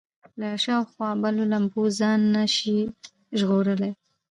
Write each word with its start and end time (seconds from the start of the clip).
له 0.39 0.49
شاوخوا 0.63 1.09
بلو 1.21 1.43
لمبو 1.53 1.83
ځان 1.99 2.19
نه 2.35 2.43
شي 2.55 2.79
ژغورلی. 3.39 3.91